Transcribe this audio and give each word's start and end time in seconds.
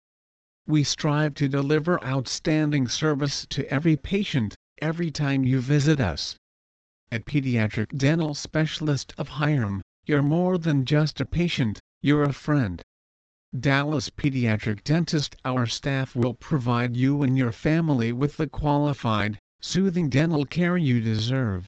We 0.66 0.84
strive 0.84 1.34
to 1.36 1.48
deliver 1.48 2.04
outstanding 2.04 2.88
service 2.88 3.46
to 3.50 3.72
every 3.72 3.98
patient, 3.98 4.56
every 4.82 5.12
time 5.12 5.44
you 5.44 5.60
visit 5.60 6.00
us. 6.00 6.36
At 7.14 7.26
Pediatric 7.26 7.98
Dental 7.98 8.34
Specialist 8.34 9.14
of 9.18 9.28
Hiram, 9.28 9.82
you're 10.06 10.22
more 10.22 10.58
than 10.58 10.86
just 10.86 11.20
a 11.20 11.26
patient, 11.26 11.82
you're 12.02 12.24
a 12.24 12.32
friend. 12.32 12.82
Dallas 13.54 14.10
Pediatric 14.10 14.82
Dentist 14.86 15.36
Our 15.44 15.66
staff 15.66 16.16
will 16.16 16.34
provide 16.34 16.96
you 16.96 17.22
and 17.22 17.38
your 17.38 17.52
family 17.52 18.14
with 18.14 18.38
the 18.38 18.48
qualified, 18.48 19.38
soothing 19.60 20.08
dental 20.08 20.46
care 20.46 20.78
you 20.78 21.02
deserve. 21.02 21.66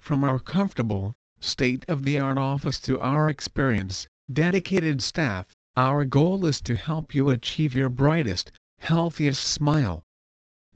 From 0.00 0.24
our 0.24 0.40
comfortable, 0.40 1.14
state-of-the-art 1.38 2.36
office 2.36 2.80
to 2.80 2.98
our 2.98 3.30
experienced, 3.30 4.08
dedicated 4.32 5.00
staff, 5.00 5.46
our 5.76 6.04
goal 6.04 6.46
is 6.46 6.60
to 6.62 6.74
help 6.74 7.14
you 7.14 7.30
achieve 7.30 7.76
your 7.76 7.90
brightest, 7.90 8.50
healthiest 8.80 9.44
smile. 9.44 10.02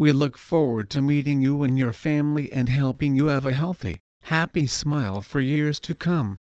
We 0.01 0.13
look 0.13 0.39
forward 0.39 0.91
to 0.91 1.03
meeting 1.03 1.43
you 1.43 1.65
and 1.65 1.77
your 1.77 1.93
family 1.93 2.53
and 2.53 2.69
helping 2.69 3.17
you 3.17 3.27
have 3.27 3.45
a 3.45 3.53
healthy, 3.53 3.99
happy 4.23 4.69
smile 4.69 5.23
for 5.23 5.41
years 5.41 5.81
to 5.81 5.95
come. 5.97 6.37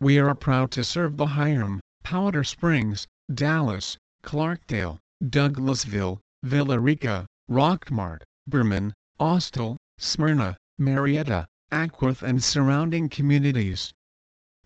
We 0.00 0.18
are 0.18 0.34
proud 0.34 0.72
to 0.72 0.82
serve 0.82 1.16
the 1.16 1.26
Hiram, 1.26 1.78
Powder 2.02 2.42
Springs, 2.42 3.06
Dallas, 3.32 3.96
Clarkdale, 4.24 4.98
Douglasville, 5.22 6.18
Villa 6.42 6.80
Rica, 6.80 7.26
Rockmart, 7.48 8.22
Bremen, 8.48 8.92
Austell, 9.20 9.76
Smyrna, 9.96 10.56
Marietta, 10.76 11.46
Acworth 11.70 12.22
and 12.22 12.42
surrounding 12.42 13.08
communities. 13.08 13.92